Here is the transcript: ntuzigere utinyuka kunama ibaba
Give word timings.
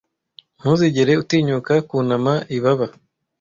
ntuzigere 0.59 1.11
utinyuka 1.23 1.73
kunama 1.87 2.33
ibaba 2.57 2.87